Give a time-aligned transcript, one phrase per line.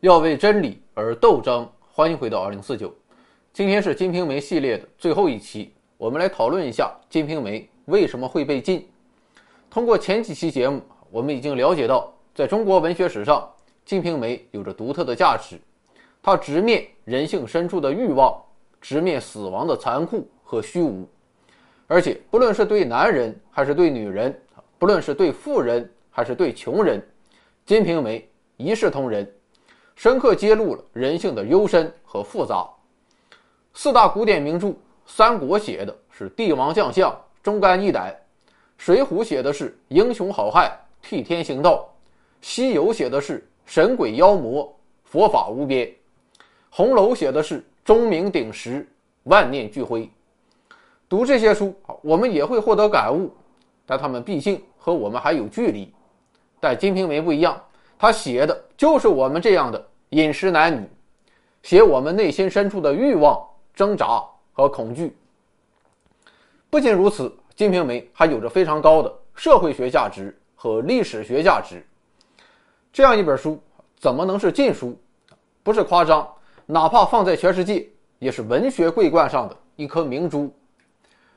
[0.00, 1.68] 要为真理而斗争。
[1.90, 2.94] 欢迎回到二零四九，
[3.52, 8.88] 今天是《金瓶梅》系列的最后一期，我们来讨论一下《金瓶梅》为什么会被禁。
[9.68, 10.80] 通过前几期节目，
[11.10, 13.40] 我们已经了解到，在中国文学史上，
[13.84, 15.58] 《金瓶梅》有着独特的价值，
[16.22, 18.40] 它直面人性深处的欲望，
[18.80, 21.08] 直面死亡的残酷和虚无，
[21.88, 24.40] 而且不论是对男人还是对女人，
[24.78, 27.00] 不论是对富人还是对穷人，
[27.66, 28.20] 《金瓶梅》
[28.64, 29.28] 一视同仁。
[29.98, 32.64] 深刻揭露了人性的幽深和复杂。
[33.74, 34.68] 四大古典名著，
[35.04, 37.12] 《三国》写的是帝王将相
[37.42, 38.12] 忠肝义胆，
[38.76, 40.70] 《水浒》写的是英雄好汉
[41.02, 41.78] 替天行道，
[42.40, 44.72] 《西游》写的是神鬼妖魔
[45.02, 45.84] 佛法无边，
[46.70, 48.88] 《红楼》写的是钟鸣鼎食
[49.24, 50.08] 万念俱灰。
[51.08, 53.34] 读这些书，我们也会获得感悟，
[53.84, 55.92] 但他们毕竟和我们还有距离。
[56.60, 57.60] 但《金瓶梅》不一样。
[58.00, 60.88] 他写的就是我们这样的饮食男女，
[61.62, 63.38] 写我们内心深处的欲望、
[63.74, 65.14] 挣扎和恐惧。
[66.70, 71.84] 不仅如此，《金瓶梅》还有着非常高的社会学价值和历史学价值。
[72.92, 73.60] 这样一本书
[73.98, 74.98] 怎么能是禁书？
[75.62, 76.26] 不是夸张，
[76.64, 77.86] 哪怕放在全世界，
[78.18, 80.50] 也是文学桂冠上的一颗明珠。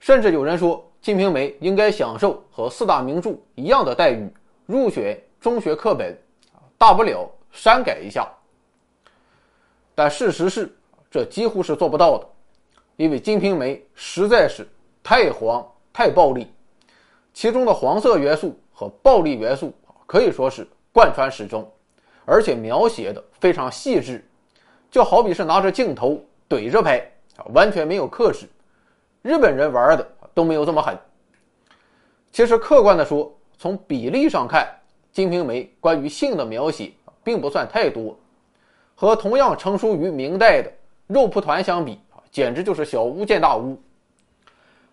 [0.00, 4.32] 甚至有人说，《金瓶梅》应该享受和四大名著一样的待遇，
[4.64, 6.18] 入选中学课本。
[6.76, 8.28] 大不了删改一下，
[9.94, 10.74] 但事实是，
[11.10, 12.26] 这几乎是做不到的，
[12.96, 14.66] 因为《金瓶梅》实在是
[15.02, 16.52] 太黄太暴力，
[17.32, 19.72] 其中的黄色元素和暴力元素
[20.06, 21.70] 可以说是贯穿始终，
[22.24, 24.24] 而且描写的非常细致，
[24.90, 26.98] 就好比是拿着镜头怼着拍
[27.36, 28.48] 啊，完全没有克制。
[29.22, 30.98] 日本人玩的都没有这么狠。
[32.32, 34.66] 其实客观的说，从比例上看。
[35.16, 36.90] 《金瓶梅》关于性的描写
[37.22, 38.18] 并不算太多，
[38.94, 40.70] 和同样成熟于明代的
[41.06, 41.98] 《肉蒲团》相比
[42.30, 43.80] 简直就是小巫见大巫。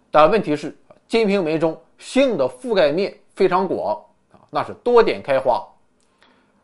[0.09, 0.71] 但问题是，
[1.07, 3.95] 《金瓶梅》中性的覆盖面非常广
[4.31, 5.65] 啊，那是多点开花。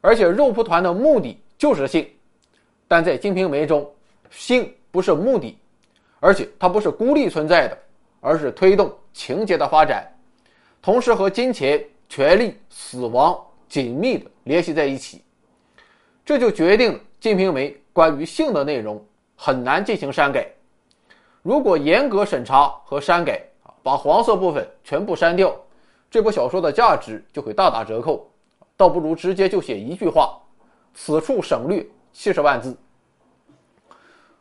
[0.02, 2.08] 而且，《肉蒲团》的目的就是性，
[2.88, 3.90] 但在《金瓶梅》中，
[4.30, 5.58] 性不是目的，
[6.20, 7.78] 而且它不是孤立存在的，
[8.20, 10.06] 而是推动情节的发展，
[10.82, 13.40] 同时和金钱、权力、死亡。
[13.70, 15.22] 紧密的联系在一起，
[16.24, 19.04] 这就决定了《金瓶梅》关于性的内容
[19.36, 20.48] 很难进行删改。
[21.42, 23.42] 如果严格审查和删改，
[23.82, 25.56] 把黄色部分全部删掉，
[26.12, 28.30] 这部小说的价值就会大打折扣。
[28.76, 30.38] 倒不如直接就写一句话
[30.94, 31.84] ：“此处省略
[32.14, 32.78] 七十万字。”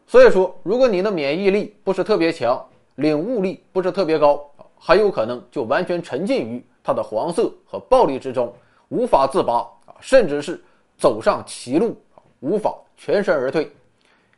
[0.07, 2.63] 所以说，如果你的免疫力不是特别强，
[2.97, 4.45] 领悟力不是特别高，
[4.79, 8.53] 很有可能就完全沉浸于它的黄色和暴力之中。
[8.89, 9.67] 无法自拔，
[10.01, 10.63] 甚至是
[10.99, 11.97] 走上歧路，
[12.41, 13.71] 无法全身而退，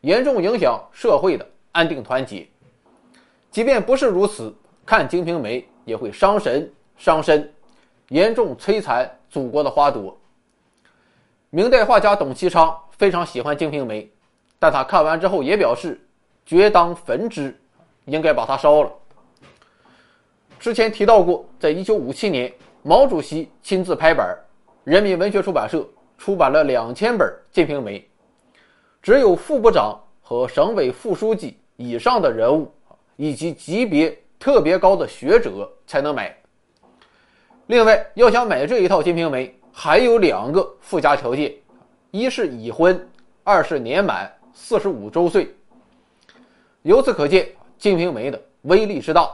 [0.00, 2.46] 严重影响社会的安定团结。
[3.50, 4.54] 即便不是如此，
[4.84, 7.52] 看《金瓶梅》也会伤神伤身，
[8.08, 10.16] 严重摧残祖国的花朵。
[11.50, 14.02] 明代画家董其昌非常喜欢《金瓶梅》，
[14.58, 16.00] 但他看完之后也表示，
[16.44, 17.58] 绝当焚之，
[18.04, 18.92] 应该把它烧了。
[20.58, 22.52] 之前提到过，在一九五七年。
[22.84, 24.34] 毛主席亲自拍板，
[24.84, 25.86] 人民文学出版社
[26.18, 27.98] 出版了两千本《金瓶梅》，
[29.00, 32.70] 只有副部长和省委副书记以上的人物，
[33.16, 36.36] 以及级别特别高的学者才能买。
[37.68, 41.54] 另外，要想买这一套《金瓶梅》，还有两个附加条件：
[42.10, 43.08] 一是已婚，
[43.44, 45.54] 二是年满四十五周岁。
[46.82, 47.44] 由此可见，
[47.78, 49.30] 《金瓶梅》的威力之大。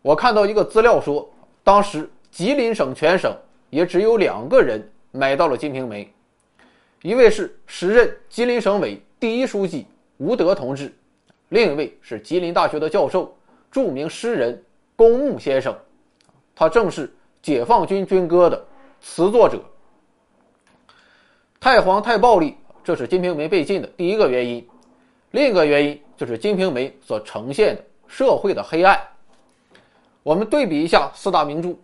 [0.00, 1.28] 我看到一个资料说。
[1.64, 3.32] 当时吉林省全省
[3.70, 6.04] 也只有两个人买到了《金瓶梅》，
[7.02, 9.86] 一位是时任吉林省委第一书记
[10.16, 10.92] 吴德同志，
[11.50, 13.36] 另一位是吉林大学的教授、
[13.70, 14.64] 著名诗人
[14.96, 15.76] 公木先生，
[16.56, 17.12] 他正是
[17.42, 18.66] 解放军军歌的
[19.02, 19.62] 词作者。
[21.60, 24.66] 太黄太暴力，这是《金瓶梅》被禁的第一个原因，
[25.32, 28.98] 另一个原因就是《金瓶梅》所呈现的社会的黑暗。
[30.22, 31.68] 我们对比一下四大名著，《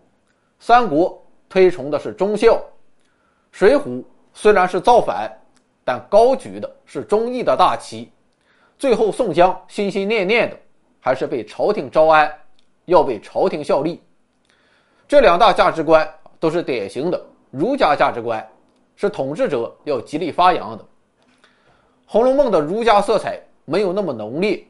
[0.58, 1.10] 三国》
[1.48, 2.54] 推崇的是忠孝，
[3.50, 3.82] 《水浒》
[4.32, 5.30] 虽然是造反，
[5.84, 8.10] 但高举的是忠义的大旗。
[8.78, 10.56] 最后，宋江心心念念的
[11.00, 12.32] 还是被朝廷招安，
[12.84, 14.00] 要为朝廷效力。
[15.08, 16.08] 这两大价值观
[16.38, 18.46] 都是典型的儒家价值观，
[18.94, 20.84] 是统治者要极力发扬的。
[22.06, 24.64] 《红楼梦》的儒家色彩没有那么浓烈，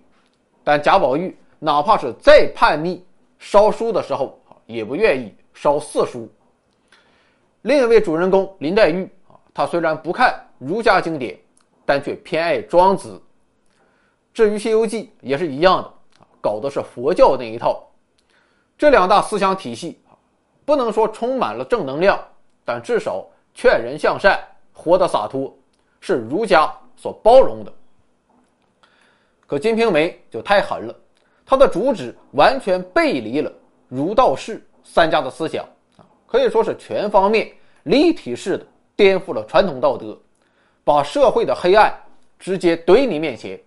[0.64, 3.04] 但贾宝玉哪怕是再叛逆。
[3.38, 4.36] 烧书的时候，
[4.66, 6.28] 也不愿意烧四书。
[7.62, 11.38] 另一位主人公林黛玉啊，她虽然不看儒家经典，
[11.84, 13.20] 但却偏爱庄子。
[14.32, 15.92] 至于《西游记》也是一样的，
[16.40, 17.84] 搞的是佛教那一套。
[18.76, 20.00] 这两大思想体系
[20.64, 22.22] 不能说充满了正能量，
[22.64, 24.38] 但至少劝人向善，
[24.72, 25.52] 活得洒脱，
[26.00, 27.72] 是儒家所包容的。
[29.48, 30.94] 可《金瓶梅》就太狠了，
[31.44, 33.50] 它的主旨完全背离了
[33.88, 35.68] 儒道释三家的思想，
[36.28, 37.50] 可以说是全方面
[37.84, 40.16] 立体式的颠覆了传统道德，
[40.84, 41.92] 把社会的黑暗
[42.38, 43.58] 直接怼你面前。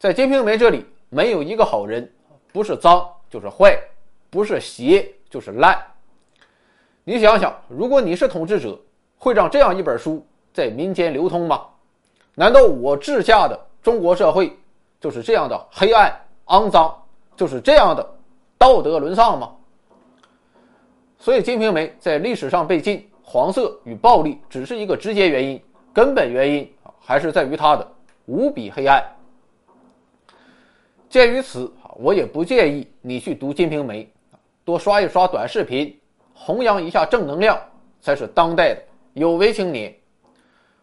[0.00, 2.12] 在《金瓶梅》这里，没有一个好人，
[2.52, 3.78] 不是脏就是坏，
[4.30, 5.80] 不是邪就是烂。
[7.04, 8.76] 你想想，如果你是统治者，
[9.16, 11.66] 会让这样一本书在民间流通吗？
[12.34, 13.58] 难道我治下的？
[13.80, 14.52] 中国社会
[15.00, 16.12] 就是这样的黑暗、
[16.46, 16.94] 肮脏，
[17.36, 18.04] 就是这样的
[18.58, 19.54] 道德沦丧吗？
[21.18, 25.60] 所以《金瓶梅》在历史上被禁，黄色与暴力只是一个直接原因，
[25.92, 27.86] 根本原因还是在于它的
[28.26, 29.04] 无比黑暗。
[31.08, 34.04] 鉴于此，我也不建议你去读《金瓶梅》，
[34.64, 35.98] 多刷一刷短视频，
[36.32, 37.60] 弘扬一下正能量，
[38.00, 38.82] 才是当代的
[39.14, 39.92] 有为青年。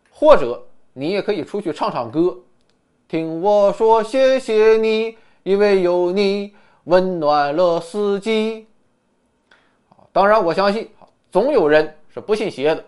[0.10, 0.62] 或者
[0.94, 2.38] 你也可以出去唱唱歌。
[3.08, 6.54] 听我说，谢谢你，因为有你
[6.86, 8.68] 温暖了四季。
[10.16, 10.90] 当然，我相信
[11.30, 12.82] 总有人是不信邪的，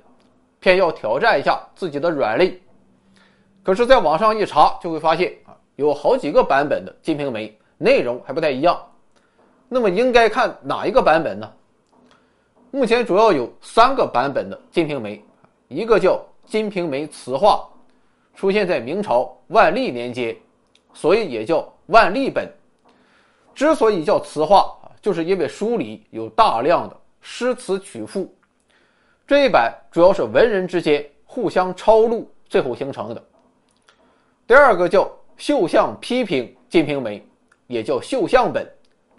[0.62, 2.58] 偏要挑战一下自己的软肋。
[3.64, 8.82] 可是，在网上一查，就会发现啊，有好几个版本的《金瓶梅》，内容还不太一样。
[9.68, 11.52] 那么，应该看哪一个版本呢？
[12.72, 15.18] 目前主要有三个版本的《金瓶梅》，
[15.68, 16.14] 一个叫
[16.46, 17.70] 《金瓶梅词话》。
[18.40, 20.34] 出现在明朝万历年间，
[20.94, 22.50] 所以也叫万历本。
[23.54, 28.34] 之所以叫词话啊，就是因为书里有大量的诗词曲赋。
[29.26, 33.24] 这一版主要是文人之间互相抄录，最后形成的。
[34.46, 37.26] 第二个叫绣像批评金瓶梅，
[37.68, 38.68] 也叫绣像本、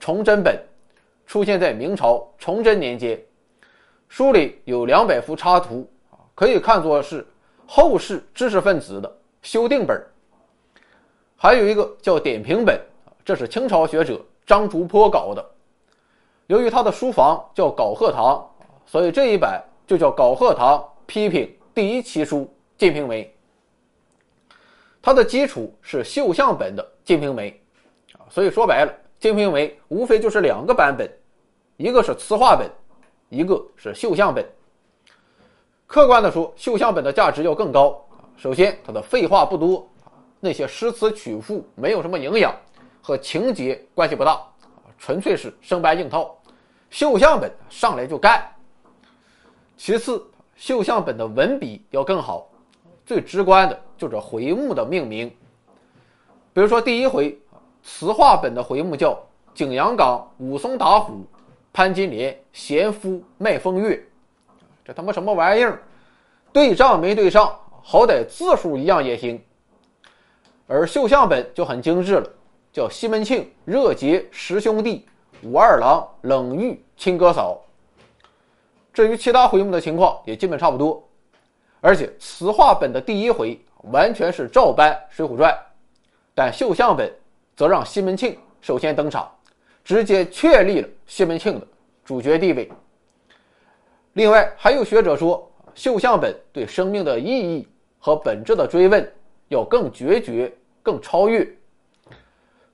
[0.01, 0.59] 崇祯本，
[1.27, 3.21] 出现在明朝崇祯年间。
[4.09, 5.89] 书里有两百幅插图，
[6.35, 7.27] 可以看作是。
[7.71, 10.03] 后世知识分子的修订本
[11.37, 12.81] 还有一个叫点评本
[13.23, 15.51] 这是清朝学者张竹坡搞的。
[16.49, 18.43] 由于他的书房叫稿鹤堂，
[18.87, 22.39] 所以这一版就叫稿鹤堂批评第一奇书
[22.79, 23.23] 《金瓶梅》。
[25.03, 27.51] 它的基础是绣像本的《金瓶梅》，
[28.19, 28.91] 啊，所以说白了，
[29.21, 31.07] 《金瓶梅》无非就是两个版本，
[31.77, 32.67] 一个是词话本，
[33.29, 34.43] 一个是绣像本。
[35.87, 38.03] 客观的说，绣像本的价值要更高
[38.39, 39.87] 首先，它的废话不多
[40.41, 42.57] 那些诗词曲赋没有什么营养，
[43.03, 44.43] 和情节关系不大
[44.99, 46.35] 纯粹是生搬硬套。
[46.91, 48.47] 绣像本上来就干。
[49.77, 50.27] 其次，
[50.57, 52.49] 绣像本的文笔要更好，
[53.07, 55.29] 最直观的就是回目的命名。
[56.53, 57.39] 比如说第一回，
[57.83, 59.17] 词话本的回目叫
[59.55, 61.25] “景阳冈武松打虎，
[61.73, 64.05] 潘金莲贤夫卖风月”。
[64.85, 65.83] 这他妈什么玩意儿？
[66.53, 69.41] 对仗没对上，好歹字数一样也行。
[70.67, 72.29] 而绣像本就很精致了，
[72.73, 75.07] 叫西门庆热结十兄弟，
[75.43, 77.61] 武二郎冷遇亲哥嫂。
[78.93, 81.03] 至于其他回目的情况也基本差不多。
[81.81, 85.53] 而且词话本的第一回完全是照搬《水浒传》，
[86.35, 87.13] 但绣像本
[87.55, 89.31] 则让西门庆首先登场，
[89.85, 91.67] 直接确立了西门庆的
[92.05, 92.69] 主角地位。
[94.15, 97.69] 另外，还有学者说，绣像本对生命的意义
[98.01, 99.13] 和本质的追问
[99.47, 101.49] 要更决绝、更超越。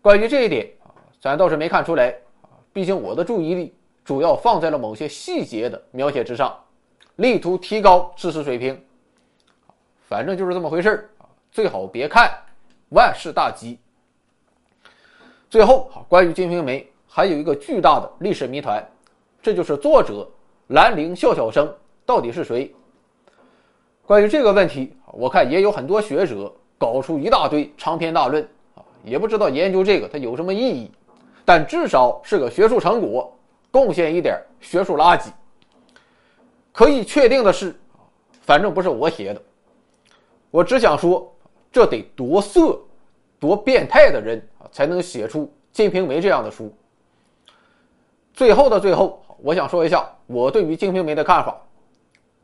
[0.01, 0.67] 关于这一点，
[1.21, 2.15] 咱倒是没看出来。
[2.75, 3.73] 毕竟我的注意力
[4.05, 6.55] 主要放在了某些细节的描写之上，
[7.17, 8.79] 力图提高知识水平。
[10.09, 11.11] 反正就是这么回事儿，
[11.53, 12.37] 最好别看，
[12.89, 13.79] 万事大吉。
[15.49, 18.85] 最后，关于《金瓶梅》还有一个巨大的历史谜团，
[19.41, 20.29] 这就是作者。
[20.69, 21.73] 兰陵笑笑生
[22.05, 22.75] 到底是谁？
[24.05, 28.43] 关于这个问题，我看也有很多学者搞出一大堆长篇大论
[28.75, 30.91] 啊，也不知道研究这个它有什么意义，
[31.45, 33.37] 但至少是个学术成果，
[33.71, 35.29] 贡献一点学术垃圾。
[36.73, 37.75] 可以确定的是，
[38.43, 39.43] 反正不是我写的。
[40.51, 41.33] 我只想说，
[41.71, 42.81] 这得多色、
[43.39, 46.75] 多变态的人，才能写出《金瓶梅》这样的书。
[48.33, 49.21] 最后的最后。
[49.39, 51.61] 我想说一下我对于《金瓶梅》的看法。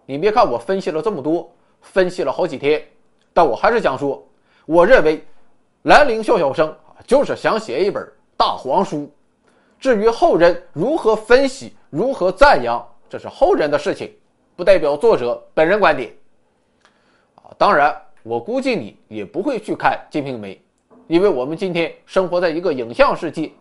[0.05, 2.85] 你别看我分析了这么多，分析了好几天，
[3.33, 4.23] 但我还是想说，
[4.67, 5.25] 我认为
[5.83, 6.77] 兰陵笑笑生
[7.07, 8.07] 就是想写一本
[8.41, 9.13] 大黄书。
[9.79, 14.11] 至于后人如何分析、如何赞扬，这是后人的事情，
[14.57, 16.11] 不代表作者本人观点。
[17.35, 20.55] 啊，当然，我估计你也不会去看《金瓶梅》，
[21.07, 23.53] 因为我们今天生活在一个影像世界，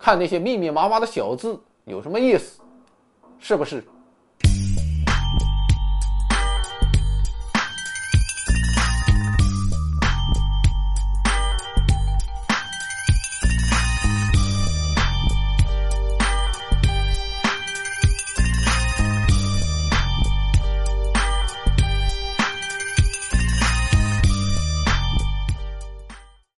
[0.00, 2.60] 看那些密密麻麻的小字有什么意思？
[3.38, 3.84] 是不是？